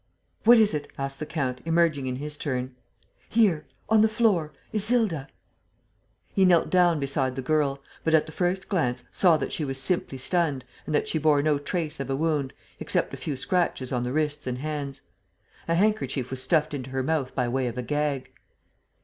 [0.45, 2.73] "What is it?" asked the count, emerging in his turn.
[3.29, 3.67] "Here...
[3.87, 4.51] on the floor....
[4.73, 5.27] Isilda...."
[6.33, 9.77] He knelt down beside the girl, but, at the first glance, saw that she was
[9.79, 13.91] simply stunned and that she bore no trace of a wound, except a few scratches
[13.91, 15.01] on the wrists and hands.
[15.67, 18.31] A handkerchief was stuffed into her mouth by way of a gag.